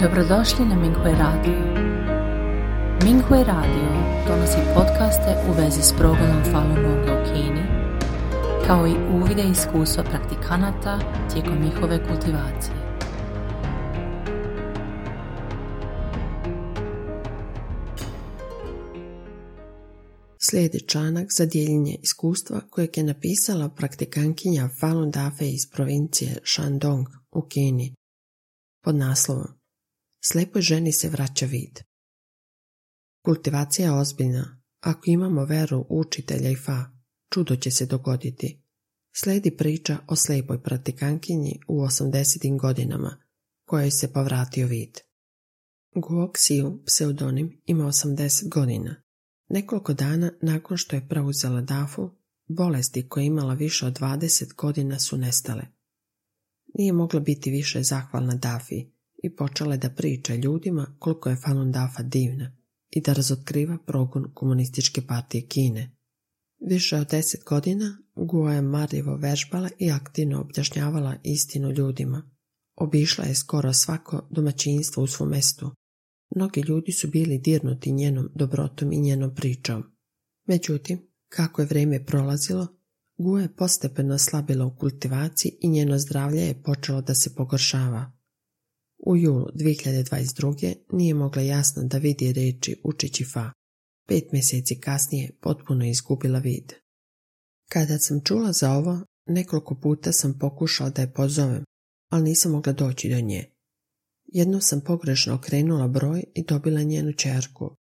[0.00, 1.58] Dobrodošli na Minghui Radio.
[3.04, 3.88] Minghui Radio
[4.28, 7.62] donosi podcaste u vezi s progledom Falun Gonga u Kini,
[8.66, 10.98] kao i uvide iskustva praktikanata
[11.32, 12.76] tijekom njihove kultivacije.
[20.38, 27.42] Slijedi članak za dijeljenje iskustva kojeg je napisala praktikankinja Falun Dafe iz provincije Shandong u
[27.48, 27.94] Kini
[28.84, 29.63] pod naslovom
[30.26, 31.80] Slepoj ženi se vraća vid.
[33.24, 34.60] Kultivacija je ozbiljna.
[34.80, 36.90] Ako imamo veru učitelja i fa,
[37.32, 38.62] čudo će se dogoditi.
[39.16, 42.60] Slijedi priča o slijepoj praktikankinji u 80.
[42.60, 43.22] godinama,
[43.64, 45.00] kojoj se povratio vid.
[45.94, 49.02] Guok Siu, pseudonim, ima 80 godina.
[49.48, 52.10] Nekoliko dana nakon što je preuzela Dafu,
[52.48, 55.66] bolesti koje je imala više od 20 godina su nestale.
[56.74, 58.93] Nije mogla biti više zahvalna Dafi
[59.24, 62.56] i počela je da priča ljudima koliko je Falun Dafa divna
[62.90, 65.96] i da razotkriva progon komunističke partije Kine.
[66.68, 72.30] Više od deset godina Guo je marljivo vežbala i aktivno objašnjavala istinu ljudima.
[72.76, 75.70] Obišla je skoro svako domaćinstvo u svom mestu.
[76.36, 79.82] Mnogi ljudi su bili dirnuti njenom dobrotom i njenom pričom.
[80.46, 80.98] Međutim,
[81.28, 82.66] kako je vrijeme prolazilo,
[83.18, 88.13] Guo je postepeno slabila u kultivaciji i njeno zdravlje je počelo da se pogoršava.
[89.06, 90.74] U julu 2022.
[90.92, 93.52] nije mogla jasno da vidi reči učići fa.
[94.08, 96.72] Pet mjeseci kasnije potpuno izgubila vid.
[97.68, 101.64] Kada sam čula za ovo, nekoliko puta sam pokušala da je pozovem,
[102.10, 103.50] ali nisam mogla doći do nje.
[104.24, 107.76] Jednom sam pogrešno okrenula broj i dobila njenu čerku.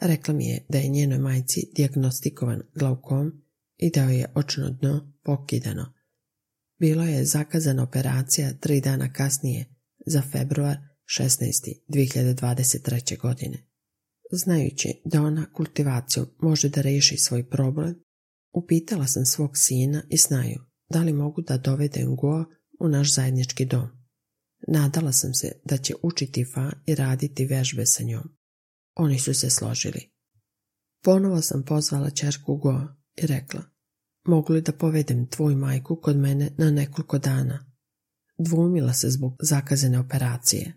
[0.00, 3.32] Rekla mi je da je njenoj majci dijagnostikovan glaukom
[3.76, 5.92] i da je očno dno pokidano.
[6.78, 9.69] Bilo je zakazana operacija tri dana kasnije,
[10.06, 10.76] za februar
[11.18, 11.50] 16.
[11.88, 13.18] 2023.
[13.18, 13.66] godine.
[14.32, 17.94] Znajući da ona kultivacijom može da reši svoj problem,
[18.52, 20.60] upitala sam svog sina i snaju
[20.90, 22.44] da li mogu da dovedem Go
[22.80, 23.88] u naš zajednički dom.
[24.68, 28.22] Nadala sam se da će učiti Fa i raditi vežbe sa njom.
[28.94, 30.10] Oni su se složili.
[31.04, 33.62] Ponovo sam pozvala čerku Go i rekla
[34.24, 37.69] Mogu li da povedem tvoju majku kod mene na nekoliko dana?
[38.42, 40.76] Dvumila se zbog zakazane operacije.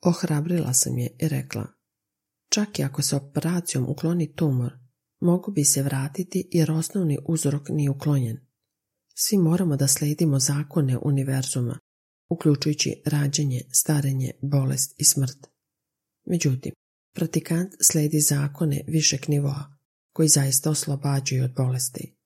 [0.00, 1.66] Ohrabrila sam je i rekla,
[2.48, 4.72] čak i ako se operacijom ukloni tumor,
[5.20, 8.36] mogu bi se vratiti jer osnovni uzrok nije uklonjen.
[9.14, 11.78] Svi moramo da slijedimo zakone univerzuma,
[12.28, 15.46] uključujući rađenje, starenje, bolest i smrt.
[16.26, 16.72] Međutim,
[17.14, 19.76] pratikant slijedi zakone višeg nivoa,
[20.12, 22.16] koji zaista oslobađaju od bolesti.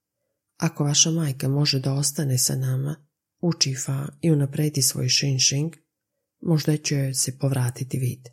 [0.57, 3.04] Ako vaša majka može da ostane sa nama,
[3.47, 5.73] uči fa i unapredi svoj shinshing,
[6.41, 8.27] možda će se povratiti vid.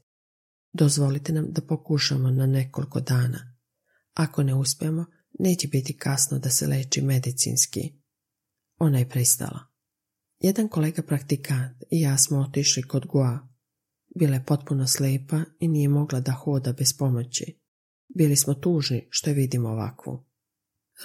[0.73, 3.57] Dozvolite nam da pokušamo na nekoliko dana.
[4.15, 5.07] Ako ne uspijemo,
[5.39, 7.81] neće biti kasno da se leči medicinski.
[8.79, 9.61] Ona je pristala.
[10.39, 13.49] Jedan kolega praktikant i ja smo otišli kod Gua.
[14.19, 17.61] Bila je potpuno slijepa i nije mogla da hoda bez pomoći.
[18.15, 20.25] Bili smo tužni što je vidimo ovakvu.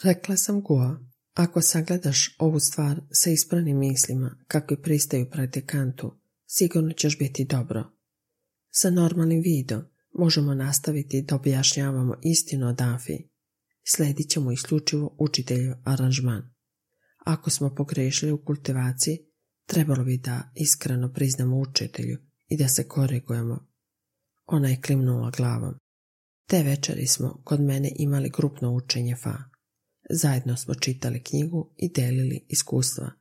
[0.03, 0.99] Rekla sam Gua
[1.37, 6.15] ako sagledaš ovu stvar sa ispravnim mislima, kakvi pristaju praktikantu,
[6.47, 7.83] sigurno ćeš biti dobro.
[8.69, 9.83] Sa normalnim vidom
[10.13, 13.17] možemo nastaviti da objašnjavamo istinu o Dafi.
[13.83, 16.49] Sledit ćemo isključivo učitelju aranžman.
[17.25, 19.17] Ako smo pogrešili u kultivaciji,
[19.65, 22.17] trebalo bi da iskreno priznamo učitelju
[22.47, 23.67] i da se korigujemo.
[24.45, 25.73] Ona je klimnula glavom.
[26.47, 29.56] Te večeri smo kod mene imali grupno učenje fa.
[30.09, 33.11] Zajedno smo čitali knjigu i delili iskustva.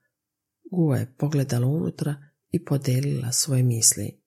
[0.71, 2.17] Gua je pogledala unutra
[2.51, 4.23] i podelila svoje misli.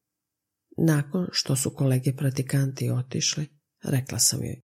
[0.77, 3.47] Nakon što su kolege pratikanti otišli,
[3.83, 4.61] rekla sam joj.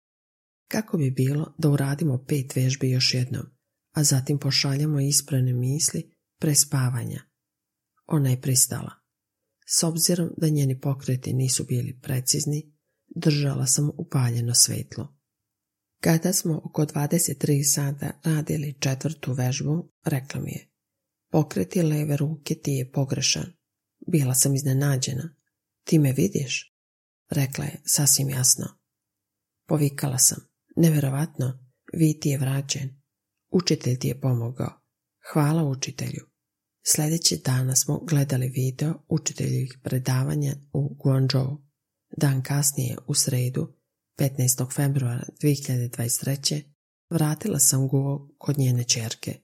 [0.68, 3.46] Kako bi bilo da uradimo pet vežbi još jednom,
[3.92, 7.22] a zatim pošaljamo ispravne misli pre spavanja?
[8.06, 8.92] Ona je pristala.
[9.68, 12.74] S obzirom da njeni pokreti nisu bili precizni,
[13.16, 15.15] držala sam upaljeno svetlo.
[16.06, 20.68] Kada smo oko 23 sata radili četvrtu vežbu, rekla mi je,
[21.32, 23.46] pokreti leve ruke ti je pogrešan.
[24.08, 25.36] Bila sam iznenađena.
[25.84, 26.76] Ti me vidiš?
[27.30, 28.66] Rekla je sasvim jasno.
[29.68, 30.38] Povikala sam.
[30.76, 31.60] Neverovatno,
[31.94, 33.02] vi ti je vraćen.
[33.52, 34.82] Učitelj ti je pomogao.
[35.34, 36.26] Hvala učitelju.
[36.88, 41.58] Sljedeći dana smo gledali video učiteljivih predavanja u Guangzhou.
[42.18, 43.74] Dan kasnije, u sredu,
[44.18, 44.74] 15.
[44.76, 46.62] februara 2023.
[47.10, 49.40] vratila sam Guo kod njene čerke.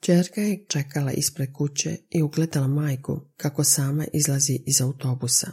[0.00, 5.52] Čerka je čekala ispred kuće i ugledala majku kako sama izlazi iz autobusa.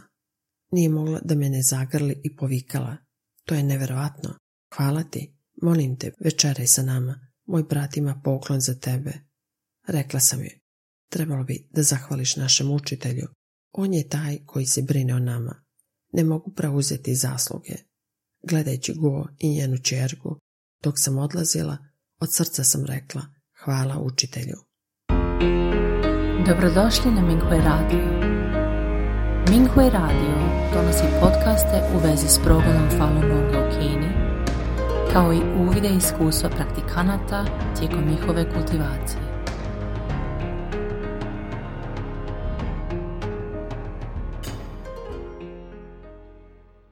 [0.72, 2.96] Nije mogla da me ne zagrli i povikala.
[3.44, 4.34] To je neverovatno.
[4.76, 5.38] Hvala ti.
[5.62, 7.28] Molim te, večeraj sa nama.
[7.46, 9.12] Moj brat ima poklon za tebe.
[9.86, 10.58] Rekla sam joj.
[11.10, 13.28] Trebalo bi da zahvališ našem učitelju.
[13.72, 15.64] On je taj koji se brine o nama.
[16.12, 17.74] Ne mogu preuzeti zasluge.
[18.48, 20.36] Gledajući Go i njenu čerku,
[20.82, 21.78] dok sam odlazila,
[22.20, 23.22] od srca sam rekla
[23.64, 24.56] hvala učitelju.
[26.46, 28.04] Dobrodošli na Minghui Radio.
[29.50, 30.34] Minghui Radio
[30.74, 34.08] donosi podcaste u vezi s progledom Falun Gonga u Kini,
[35.12, 37.44] kao i uvide iskustva praktikanata
[37.78, 39.23] tijekom njihove kultivacije.